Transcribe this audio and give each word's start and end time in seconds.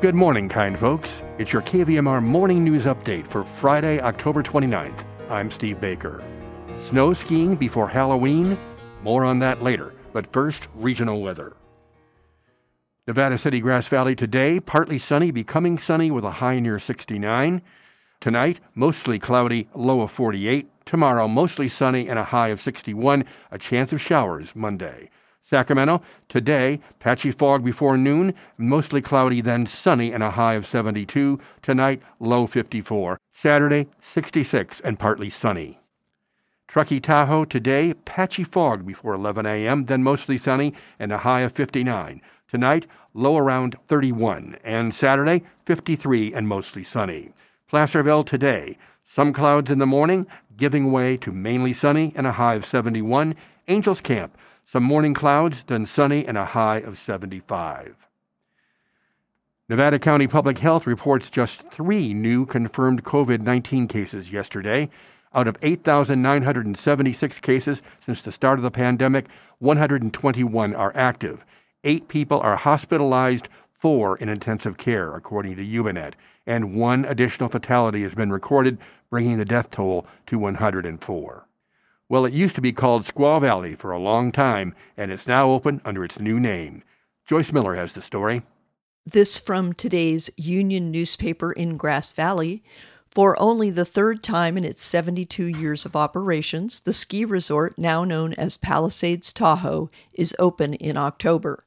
Good 0.00 0.14
morning, 0.14 0.48
kind 0.48 0.78
folks. 0.78 1.22
It's 1.38 1.52
your 1.52 1.62
KVMR 1.62 2.22
morning 2.22 2.62
news 2.62 2.84
update 2.84 3.26
for 3.26 3.42
Friday, 3.42 3.98
October 4.00 4.44
29th. 4.44 5.04
I'm 5.28 5.50
Steve 5.50 5.80
Baker. 5.80 6.22
Snow 6.86 7.12
skiing 7.14 7.56
before 7.56 7.88
Halloween? 7.88 8.56
More 9.02 9.24
on 9.24 9.40
that 9.40 9.60
later, 9.60 9.92
but 10.12 10.32
first, 10.32 10.68
regional 10.76 11.20
weather. 11.20 11.56
Nevada 13.08 13.36
City, 13.38 13.58
Grass 13.58 13.88
Valley 13.88 14.14
today, 14.14 14.60
partly 14.60 14.98
sunny, 14.98 15.32
becoming 15.32 15.78
sunny 15.78 16.12
with 16.12 16.22
a 16.22 16.30
high 16.30 16.60
near 16.60 16.78
69. 16.78 17.60
Tonight, 18.20 18.60
mostly 18.76 19.18
cloudy, 19.18 19.68
low 19.74 20.02
of 20.02 20.12
48. 20.12 20.68
Tomorrow, 20.86 21.26
mostly 21.26 21.68
sunny 21.68 22.08
and 22.08 22.20
a 22.20 22.24
high 22.24 22.50
of 22.50 22.60
61. 22.60 23.24
A 23.50 23.58
chance 23.58 23.92
of 23.92 24.00
showers 24.00 24.54
Monday. 24.54 25.10
Sacramento, 25.48 26.02
today, 26.28 26.78
patchy 26.98 27.30
fog 27.30 27.64
before 27.64 27.96
noon, 27.96 28.34
mostly 28.58 29.00
cloudy, 29.00 29.40
then 29.40 29.64
sunny 29.64 30.12
and 30.12 30.22
a 30.22 30.32
high 30.32 30.52
of 30.52 30.66
72. 30.66 31.40
Tonight, 31.62 32.02
low 32.20 32.46
54. 32.46 33.18
Saturday, 33.32 33.86
66 34.02 34.80
and 34.80 34.98
partly 34.98 35.30
sunny. 35.30 35.80
Truckee 36.66 37.00
Tahoe, 37.00 37.46
today, 37.46 37.94
patchy 37.94 38.44
fog 38.44 38.84
before 38.84 39.14
11 39.14 39.46
a.m., 39.46 39.86
then 39.86 40.02
mostly 40.02 40.36
sunny 40.36 40.74
and 40.98 41.12
a 41.12 41.18
high 41.18 41.40
of 41.40 41.52
59. 41.52 42.20
Tonight, 42.46 42.86
low 43.14 43.38
around 43.38 43.74
31. 43.86 44.58
And 44.62 44.94
Saturday, 44.94 45.44
53 45.64 46.34
and 46.34 46.46
mostly 46.46 46.84
sunny. 46.84 47.30
Placerville, 47.68 48.24
today, 48.24 48.76
some 49.06 49.32
clouds 49.32 49.70
in 49.70 49.78
the 49.78 49.86
morning, 49.86 50.26
giving 50.58 50.92
way 50.92 51.16
to 51.16 51.32
mainly 51.32 51.72
sunny 51.72 52.12
and 52.14 52.26
a 52.26 52.32
high 52.32 52.56
of 52.56 52.66
71. 52.66 53.34
Angels 53.66 54.02
Camp, 54.02 54.36
some 54.70 54.82
morning 54.82 55.14
clouds, 55.14 55.64
then 55.66 55.86
sunny 55.86 56.26
and 56.26 56.36
a 56.36 56.44
high 56.44 56.76
of 56.78 56.98
75. 56.98 57.96
Nevada 59.66 59.98
County 59.98 60.26
Public 60.26 60.58
Health 60.58 60.86
reports 60.86 61.30
just 61.30 61.62
three 61.70 62.12
new 62.12 62.44
confirmed 62.44 63.02
COVID 63.02 63.40
19 63.40 63.88
cases 63.88 64.30
yesterday. 64.30 64.90
Out 65.34 65.48
of 65.48 65.56
8,976 65.62 67.40
cases 67.40 67.82
since 68.04 68.20
the 68.20 68.32
start 68.32 68.58
of 68.58 68.62
the 68.62 68.70
pandemic, 68.70 69.26
121 69.58 70.74
are 70.74 70.92
active. 70.94 71.44
Eight 71.84 72.08
people 72.08 72.40
are 72.40 72.56
hospitalized, 72.56 73.48
four 73.70 74.16
in 74.18 74.28
intensive 74.28 74.76
care, 74.76 75.14
according 75.14 75.56
to 75.56 75.64
YubaNet, 75.64 76.14
and 76.46 76.74
one 76.74 77.04
additional 77.04 77.48
fatality 77.48 78.02
has 78.02 78.14
been 78.14 78.32
recorded, 78.32 78.78
bringing 79.10 79.38
the 79.38 79.44
death 79.44 79.70
toll 79.70 80.06
to 80.26 80.38
104. 80.38 81.47
Well, 82.10 82.24
it 82.24 82.32
used 82.32 82.54
to 82.54 82.62
be 82.62 82.72
called 82.72 83.04
Squaw 83.04 83.38
Valley 83.38 83.74
for 83.74 83.90
a 83.90 83.98
long 83.98 84.32
time, 84.32 84.74
and 84.96 85.12
it's 85.12 85.26
now 85.26 85.50
open 85.50 85.82
under 85.84 86.02
its 86.04 86.18
new 86.18 86.40
name. 86.40 86.82
Joyce 87.26 87.52
Miller 87.52 87.74
has 87.74 87.92
the 87.92 88.00
story. 88.00 88.42
This 89.04 89.38
from 89.38 89.74
today's 89.74 90.30
Union 90.38 90.90
newspaper 90.90 91.52
in 91.52 91.76
Grass 91.76 92.12
Valley. 92.12 92.62
For 93.10 93.38
only 93.38 93.68
the 93.68 93.84
third 93.84 94.22
time 94.22 94.56
in 94.56 94.64
its 94.64 94.82
72 94.82 95.44
years 95.44 95.84
of 95.84 95.96
operations, 95.96 96.80
the 96.80 96.94
ski 96.94 97.26
resort, 97.26 97.76
now 97.76 98.04
known 98.04 98.32
as 98.34 98.56
Palisades 98.56 99.30
Tahoe, 99.30 99.90
is 100.14 100.34
open 100.38 100.74
in 100.74 100.96
October. 100.96 101.62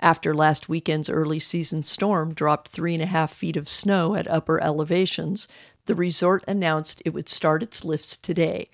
After 0.00 0.34
last 0.34 0.68
weekend's 0.68 1.08
early 1.08 1.38
season 1.38 1.84
storm 1.84 2.34
dropped 2.34 2.68
three 2.68 2.94
and 2.94 3.02
a 3.02 3.06
half 3.06 3.32
feet 3.32 3.56
of 3.56 3.68
snow 3.68 4.16
at 4.16 4.28
upper 4.28 4.60
elevations, 4.60 5.46
the 5.86 5.94
resort 5.94 6.42
announced 6.48 7.00
it 7.04 7.10
would 7.10 7.28
start 7.28 7.62
its 7.62 7.84
lifts 7.84 8.16
today. 8.16 8.70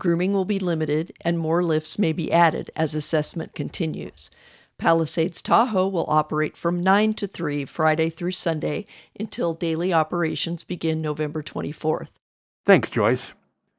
Grooming 0.00 0.32
will 0.32 0.46
be 0.46 0.58
limited, 0.58 1.12
and 1.20 1.38
more 1.38 1.62
lifts 1.62 1.98
may 1.98 2.12
be 2.12 2.32
added 2.32 2.70
as 2.74 2.94
assessment 2.94 3.54
continues. 3.54 4.30
Palisades 4.78 5.42
Tahoe 5.42 5.88
will 5.88 6.06
operate 6.08 6.56
from 6.56 6.82
9 6.82 7.12
to 7.14 7.26
3 7.26 7.66
Friday 7.66 8.08
through 8.08 8.30
Sunday 8.30 8.86
until 9.18 9.52
daily 9.52 9.92
operations 9.92 10.64
begin 10.64 11.02
November 11.02 11.42
24th. 11.42 12.12
Thanks, 12.64 12.88
Joyce. 12.88 13.34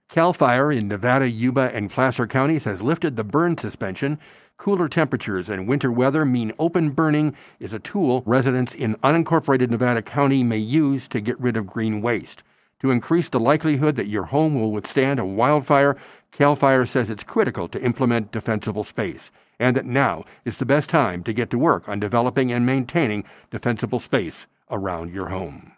CAL 0.10 0.34
FIRE 0.34 0.72
in 0.72 0.88
Nevada, 0.88 1.28
Yuba, 1.28 1.72
and 1.74 1.90
Placer 1.90 2.28
counties 2.28 2.66
has 2.66 2.84
lifted 2.84 3.16
the 3.16 3.24
burn 3.24 3.58
suspension. 3.58 4.20
Cooler 4.58 4.88
temperatures 4.88 5.50
and 5.50 5.68
winter 5.68 5.92
weather 5.92 6.24
mean 6.24 6.54
open 6.60 6.92
burning 6.92 7.36
is 7.60 7.74
a 7.74 7.80
tool 7.80 8.22
residents 8.28 8.76
in 8.76 8.96
unincorporated 8.98 9.72
Nevada 9.72 10.04
County 10.04 10.44
may 10.44 10.58
use 10.58 11.08
to 11.08 11.20
get 11.20 11.40
rid 11.40 11.58
of 11.58 11.66
green 11.66 12.00
waste. 12.00 12.44
To 12.82 12.90
increase 12.90 13.30
the 13.30 13.40
likelihood 13.40 13.96
that 13.98 14.08
your 14.08 14.26
home 14.26 14.60
will 14.60 14.72
withstand 14.72 15.20
a 15.20 15.26
wildfire, 15.26 15.96
CAL 16.32 16.56
FIRE 16.56 16.86
says 16.88 17.12
it's 17.12 17.24
critical 17.24 17.68
to 17.68 17.82
implement 17.82 18.32
defensible 18.32 18.84
space, 18.84 19.30
and 19.60 19.76
that 19.76 19.86
now 19.86 20.24
is 20.46 20.58
the 20.58 20.66
best 20.66 20.90
time 20.90 21.24
to 21.24 21.34
get 21.34 21.52
to 21.52 21.60
work 21.60 21.88
on 21.88 22.00
developing 22.00 22.52
and 22.52 22.66
maintaining 22.66 23.24
defensible 23.52 24.00
space 24.00 24.48
around 24.72 25.14
your 25.14 25.30
home. 25.30 25.74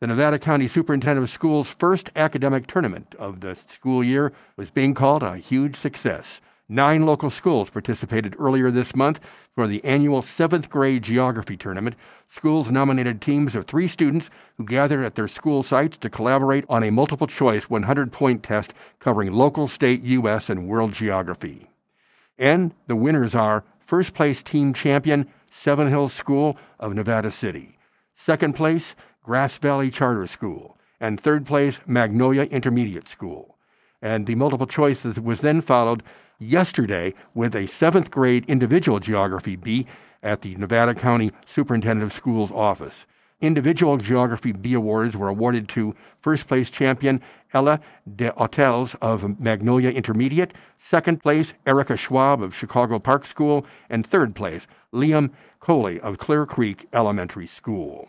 The 0.00 0.08
Nevada 0.08 0.38
County 0.38 0.68
Superintendent 0.68 1.24
of 1.24 1.30
Schools' 1.30 1.70
first 1.70 2.10
academic 2.14 2.66
tournament 2.66 3.14
of 3.18 3.40
the 3.40 3.54
school 3.54 4.04
year 4.04 4.32
was 4.56 4.70
being 4.70 4.92
called 4.92 5.22
a 5.22 5.38
huge 5.38 5.76
success. 5.76 6.42
Nine 6.72 7.04
local 7.04 7.30
schools 7.30 7.68
participated 7.68 8.36
earlier 8.38 8.70
this 8.70 8.94
month 8.94 9.18
for 9.56 9.66
the 9.66 9.84
annual 9.84 10.22
seventh 10.22 10.70
grade 10.70 11.02
geography 11.02 11.56
tournament. 11.56 11.96
Schools 12.28 12.70
nominated 12.70 13.20
teams 13.20 13.56
of 13.56 13.64
three 13.64 13.88
students 13.88 14.30
who 14.56 14.64
gathered 14.64 15.04
at 15.04 15.16
their 15.16 15.26
school 15.26 15.64
sites 15.64 15.98
to 15.98 16.08
collaborate 16.08 16.64
on 16.68 16.84
a 16.84 16.92
multiple 16.92 17.26
choice 17.26 17.68
100 17.68 18.12
point 18.12 18.44
test 18.44 18.72
covering 19.00 19.32
local, 19.32 19.66
state, 19.66 20.02
U.S., 20.02 20.48
and 20.48 20.68
world 20.68 20.92
geography. 20.92 21.68
And 22.38 22.72
the 22.86 22.94
winners 22.94 23.34
are 23.34 23.64
first 23.84 24.14
place 24.14 24.40
team 24.40 24.72
champion, 24.72 25.26
Seven 25.50 25.88
Hills 25.88 26.12
School 26.12 26.56
of 26.78 26.94
Nevada 26.94 27.32
City, 27.32 27.78
second 28.14 28.54
place, 28.54 28.94
Grass 29.24 29.58
Valley 29.58 29.90
Charter 29.90 30.28
School, 30.28 30.78
and 31.00 31.20
third 31.20 31.46
place, 31.46 31.80
Magnolia 31.84 32.42
Intermediate 32.42 33.08
School. 33.08 33.56
And 34.00 34.28
the 34.28 34.36
multiple 34.36 34.68
choice 34.68 35.02
was 35.02 35.40
then 35.40 35.60
followed 35.60 36.04
yesterday 36.40 37.14
with 37.34 37.54
a 37.54 37.66
seventh 37.68 38.10
grade 38.10 38.44
individual 38.48 38.98
geography 38.98 39.54
Bee 39.54 39.86
at 40.22 40.42
the 40.42 40.56
Nevada 40.56 40.94
County 40.94 41.30
Superintendent 41.46 42.10
of 42.10 42.12
Schools 42.12 42.50
office. 42.50 43.06
Individual 43.40 43.96
Geography 43.96 44.52
Bee 44.52 44.74
awards 44.74 45.16
were 45.16 45.28
awarded 45.28 45.68
to 45.70 45.94
first 46.20 46.46
place 46.46 46.70
champion 46.70 47.22
Ella 47.54 47.80
de 48.16 48.30
Hotels 48.32 48.94
of 49.00 49.40
Magnolia 49.40 49.90
Intermediate, 49.90 50.52
second 50.78 51.22
place 51.22 51.54
Erica 51.66 51.96
Schwab 51.96 52.42
of 52.42 52.54
Chicago 52.54 52.98
Park 52.98 53.24
School, 53.24 53.64
and 53.88 54.06
third 54.06 54.34
place 54.34 54.66
Liam 54.92 55.30
Coley 55.58 55.98
of 56.00 56.18
Clear 56.18 56.44
Creek 56.44 56.86
Elementary 56.92 57.46
School. 57.46 58.08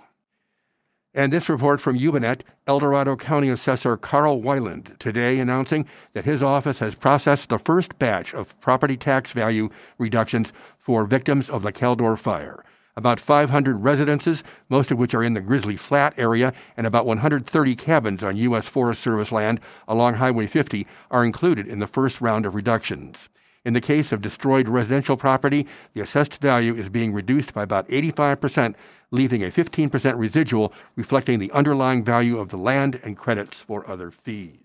And 1.14 1.34
this 1.34 1.50
report 1.50 1.82
from 1.82 2.00
YubaNet, 2.00 2.42
El 2.68 2.80
Dorado 2.80 3.18
County 3.18 3.50
Assessor 3.50 3.98
Carl 3.98 4.42
Weiland 4.42 4.98
today 4.98 5.40
announcing 5.40 5.86
that 6.14 6.24
his 6.24 6.42
office 6.42 6.80
has 6.80 6.96
processed 6.96 7.50
the 7.50 7.60
first 7.60 8.00
batch 8.00 8.34
of 8.34 8.58
property 8.62 8.96
tax 8.96 9.34
value 9.34 9.70
reductions 9.98 10.54
for 10.80 11.04
victims 11.04 11.50
of 11.50 11.64
the 11.64 11.74
Caldor 11.74 12.18
fire. 12.18 12.64
About 12.96 13.20
500 13.20 13.84
residences, 13.84 14.42
most 14.70 14.90
of 14.90 14.98
which 14.98 15.14
are 15.14 15.24
in 15.24 15.34
the 15.34 15.42
Grizzly 15.42 15.76
Flat 15.76 16.14
area, 16.18 16.54
and 16.78 16.88
about 16.88 17.06
130 17.06 17.76
cabins 17.76 18.24
on 18.24 18.38
U.S. 18.38 18.70
Forest 18.70 19.02
Service 19.02 19.34
land 19.34 19.60
along 19.90 20.14
Highway 20.16 20.48
50 20.48 20.88
are 21.10 21.26
included 21.26 21.68
in 21.68 21.80
the 21.80 21.88
first 21.88 22.22
round 22.22 22.46
of 22.46 22.56
reductions. 22.56 23.28
In 23.64 23.74
the 23.74 23.82
case 23.82 24.12
of 24.12 24.22
destroyed 24.22 24.68
residential 24.68 25.16
property, 25.16 25.68
the 25.94 26.02
assessed 26.02 26.38
value 26.42 26.74
is 26.74 26.90
being 26.90 27.14
reduced 27.14 27.54
by 27.54 27.62
about 27.64 27.88
85%, 27.90 28.74
leaving 29.12 29.44
a 29.44 29.52
15% 29.52 30.18
residual 30.18 30.74
reflecting 30.96 31.38
the 31.38 31.52
underlying 31.52 32.04
value 32.04 32.40
of 32.40 32.50
the 32.50 32.58
land 32.58 33.00
and 33.04 33.16
credits 33.16 33.60
for 33.60 33.88
other 33.88 34.10
fees. 34.10 34.58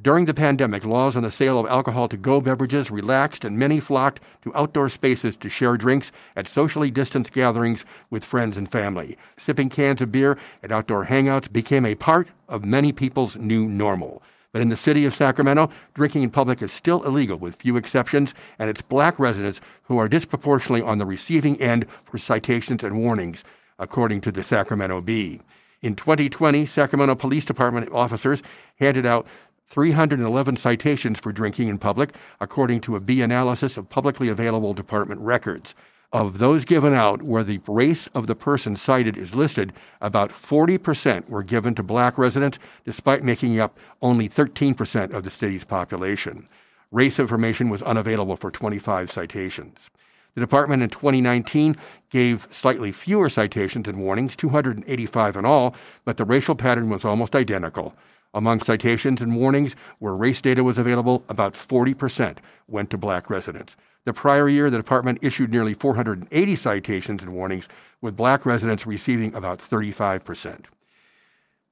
During 0.00 0.26
the 0.26 0.34
pandemic, 0.34 0.84
laws 0.84 1.16
on 1.16 1.24
the 1.24 1.30
sale 1.30 1.58
of 1.58 1.66
alcohol 1.66 2.08
to 2.08 2.16
go 2.16 2.40
beverages 2.40 2.90
relaxed, 2.90 3.44
and 3.44 3.58
many 3.58 3.80
flocked 3.80 4.20
to 4.42 4.54
outdoor 4.54 4.88
spaces 4.88 5.34
to 5.36 5.48
share 5.48 5.76
drinks 5.76 6.12
at 6.36 6.46
socially 6.46 6.90
distanced 6.90 7.32
gatherings 7.32 7.84
with 8.08 8.24
friends 8.24 8.56
and 8.56 8.70
family. 8.70 9.18
Sipping 9.36 9.68
cans 9.68 10.00
of 10.00 10.12
beer 10.12 10.38
at 10.62 10.70
outdoor 10.70 11.06
hangouts 11.06 11.52
became 11.52 11.84
a 11.84 11.96
part 11.96 12.28
of 12.48 12.64
many 12.64 12.92
people's 12.92 13.36
new 13.36 13.66
normal. 13.66 14.22
But 14.58 14.62
in 14.62 14.70
the 14.70 14.76
city 14.76 15.04
of 15.04 15.14
Sacramento, 15.14 15.70
drinking 15.94 16.24
in 16.24 16.30
public 16.30 16.62
is 16.62 16.72
still 16.72 17.04
illegal 17.04 17.38
with 17.38 17.54
few 17.54 17.76
exceptions, 17.76 18.34
and 18.58 18.68
it's 18.68 18.82
black 18.82 19.16
residents 19.16 19.60
who 19.84 19.98
are 19.98 20.08
disproportionately 20.08 20.82
on 20.82 20.98
the 20.98 21.06
receiving 21.06 21.62
end 21.62 21.86
for 22.04 22.18
citations 22.18 22.82
and 22.82 22.98
warnings, 22.98 23.44
according 23.78 24.20
to 24.22 24.32
the 24.32 24.42
Sacramento 24.42 25.00
Bee. 25.00 25.40
In 25.80 25.94
2020, 25.94 26.66
Sacramento 26.66 27.14
Police 27.14 27.44
Department 27.44 27.92
officers 27.92 28.42
handed 28.80 29.06
out 29.06 29.28
311 29.68 30.56
citations 30.56 31.20
for 31.20 31.30
drinking 31.30 31.68
in 31.68 31.78
public, 31.78 32.16
according 32.40 32.80
to 32.80 32.96
a 32.96 33.00
Bee 33.00 33.22
analysis 33.22 33.76
of 33.76 33.88
publicly 33.88 34.26
available 34.28 34.74
department 34.74 35.20
records. 35.20 35.76
Of 36.12 36.38
those 36.38 36.64
given 36.64 36.94
out 36.94 37.22
where 37.22 37.44
the 37.44 37.60
race 37.68 38.08
of 38.14 38.26
the 38.26 38.34
person 38.34 38.76
cited 38.76 39.18
is 39.18 39.34
listed, 39.34 39.74
about 40.00 40.30
40% 40.30 41.28
were 41.28 41.42
given 41.42 41.74
to 41.74 41.82
black 41.82 42.16
residents, 42.16 42.58
despite 42.86 43.22
making 43.22 43.60
up 43.60 43.78
only 44.00 44.26
13% 44.26 45.12
of 45.12 45.22
the 45.22 45.30
city's 45.30 45.64
population. 45.64 46.48
Race 46.90 47.18
information 47.18 47.68
was 47.68 47.82
unavailable 47.82 48.36
for 48.36 48.50
25 48.50 49.12
citations. 49.12 49.90
The 50.34 50.40
department 50.40 50.82
in 50.82 50.88
2019 50.88 51.76
gave 52.08 52.48
slightly 52.50 52.90
fewer 52.90 53.28
citations 53.28 53.86
and 53.86 53.98
warnings, 53.98 54.34
285 54.34 55.36
in 55.36 55.44
all, 55.44 55.74
but 56.06 56.16
the 56.16 56.24
racial 56.24 56.54
pattern 56.54 56.88
was 56.88 57.04
almost 57.04 57.36
identical. 57.36 57.94
Among 58.32 58.62
citations 58.62 59.20
and 59.20 59.36
warnings 59.36 59.76
where 59.98 60.14
race 60.14 60.40
data 60.40 60.64
was 60.64 60.78
available, 60.78 61.22
about 61.28 61.52
40% 61.52 62.38
went 62.66 62.88
to 62.90 62.96
black 62.96 63.28
residents. 63.28 63.76
The 64.08 64.14
prior 64.14 64.48
year, 64.48 64.70
the 64.70 64.78
department 64.78 65.18
issued 65.20 65.50
nearly 65.50 65.74
480 65.74 66.56
citations 66.56 67.22
and 67.22 67.34
warnings, 67.34 67.68
with 68.00 68.16
black 68.16 68.46
residents 68.46 68.86
receiving 68.86 69.34
about 69.34 69.58
35%. 69.58 70.64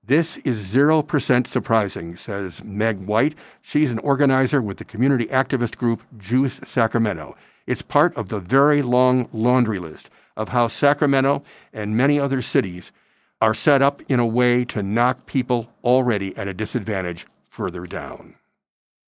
This 0.04 0.36
is 0.44 0.66
0% 0.66 1.46
surprising, 1.46 2.14
says 2.14 2.62
Meg 2.62 2.98
White. 2.98 3.36
She's 3.62 3.90
an 3.90 4.00
organizer 4.00 4.60
with 4.60 4.76
the 4.76 4.84
community 4.84 5.24
activist 5.28 5.78
group 5.78 6.02
Juice 6.18 6.60
Sacramento. 6.66 7.38
It's 7.66 7.80
part 7.80 8.14
of 8.18 8.28
the 8.28 8.38
very 8.38 8.82
long 8.82 9.30
laundry 9.32 9.78
list 9.78 10.10
of 10.36 10.50
how 10.50 10.66
Sacramento 10.66 11.42
and 11.72 11.96
many 11.96 12.20
other 12.20 12.42
cities 12.42 12.92
are 13.40 13.54
set 13.54 13.80
up 13.80 14.02
in 14.10 14.20
a 14.20 14.26
way 14.26 14.62
to 14.66 14.82
knock 14.82 15.24
people 15.24 15.70
already 15.82 16.36
at 16.36 16.48
a 16.48 16.52
disadvantage 16.52 17.26
further 17.48 17.86
down. 17.86 18.34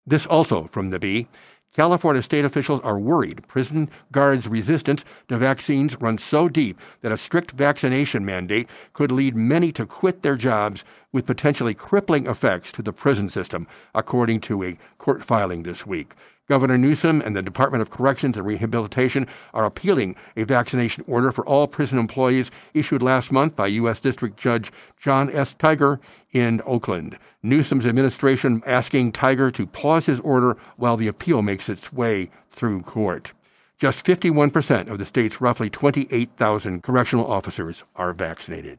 This 0.07 0.25
also 0.25 0.69
from 0.73 0.89
the 0.89 0.99
Bee. 0.99 1.29
California 1.75 2.23
state 2.23 2.45
officials 2.45 2.81
are 2.81 2.99
worried 2.99 3.47
prison 3.47 3.89
guards' 4.11 4.49
resistance 4.49 5.05
to 5.29 5.37
vaccines 5.37 6.01
runs 6.01 6.23
so 6.23 6.49
deep 6.49 6.81
that 7.03 7.13
a 7.13 7.17
strict 7.17 7.53
vaccination 7.53 8.25
mandate 8.25 8.69
could 8.93 9.13
lead 9.13 9.37
many 9.37 9.71
to 9.73 9.87
quit 9.87 10.23
their 10.23 10.37
jobs 10.37 10.83
with 11.13 11.27
potentially 11.27 11.75
crippling 11.75 12.27
effects 12.27 12.73
to 12.73 12.83
the 12.83 12.93
prison 12.93 13.29
system, 13.29 13.67
according 13.95 14.41
to 14.41 14.65
a 14.65 14.79
court 14.99 15.25
filing 15.25 15.63
this 15.63 15.87
week. 15.87 16.15
Governor 16.49 16.79
Newsom 16.79 17.21
and 17.21 17.37
the 17.37 17.43
Department 17.43 17.83
of 17.83 17.91
Corrections 17.91 18.37
and 18.37 18.47
Rehabilitation 18.47 19.27
are 19.53 19.67
appealing 19.67 20.17
a 20.35 20.45
vaccination 20.45 21.05
order 21.07 21.31
for 21.31 21.47
all 21.47 21.67
prison 21.67 21.99
employees 21.99 22.51
issued 22.73 23.03
last 23.03 23.31
month 23.31 23.55
by 23.55 23.67
U.S. 23.67 24.01
District 24.01 24.37
Judge 24.37 24.73
John 24.99 25.31
S. 25.31 25.55
Tigar 25.55 26.01
in 26.33 26.63
Oakland. 26.65 27.19
Newsom's 27.43 27.87
administration 27.87 28.63
asking 28.65 29.13
Tigar 29.13 29.53
to 29.53 29.67
pause 29.67 30.07
his 30.07 30.21
order 30.21 30.57
while 30.77 30.97
the 30.97 31.09
appeal 31.09 31.43
makes 31.43 31.69
its 31.69 31.93
way 31.93 32.31
through 32.49 32.81
court. 32.81 33.33
Just 33.79 34.05
51% 34.05 34.89
of 34.89 34.99
the 34.99 35.07
state's 35.07 35.41
roughly 35.41 35.71
28,000 35.71 36.83
correctional 36.83 37.31
officers 37.31 37.85
are 37.95 38.13
vaccinated. 38.13 38.79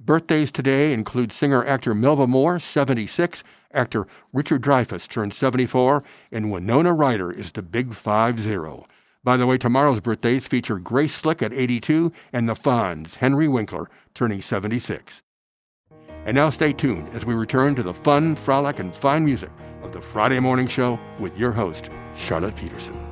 Birthdays 0.00 0.50
today 0.50 0.92
include 0.92 1.30
singer 1.30 1.64
actor 1.64 1.94
Melba 1.94 2.26
Moore, 2.26 2.58
76, 2.58 3.44
actor 3.72 4.06
Richard 4.32 4.60
Dreyfuss 4.60 5.08
turned 5.08 5.32
74, 5.32 6.02
and 6.32 6.50
Winona 6.50 6.92
Ryder 6.92 7.30
is 7.30 7.52
the 7.52 7.62
big 7.62 7.94
5 7.94 8.40
0. 8.40 8.86
By 9.22 9.36
the 9.36 9.46
way, 9.46 9.56
tomorrow's 9.56 10.00
birthdays 10.00 10.46
feature 10.46 10.78
Grace 10.78 11.14
Slick 11.14 11.42
at 11.42 11.52
82 11.52 12.12
and 12.32 12.48
the 12.48 12.54
Fonz, 12.54 13.14
Henry 13.14 13.48
Winkler, 13.48 13.88
turning 14.14 14.42
76. 14.42 15.22
And 16.26 16.34
now 16.34 16.50
stay 16.50 16.72
tuned 16.72 17.08
as 17.10 17.24
we 17.24 17.34
return 17.34 17.74
to 17.76 17.82
the 17.82 17.94
fun, 17.94 18.34
frolic, 18.34 18.80
and 18.80 18.94
fine 18.94 19.24
music 19.24 19.50
of 19.82 19.92
the 19.92 20.00
Friday 20.00 20.40
Morning 20.40 20.66
Show 20.66 20.98
with 21.20 21.36
your 21.38 21.52
host, 21.52 21.88
Charlotte 22.16 22.56
Peterson. 22.56 23.03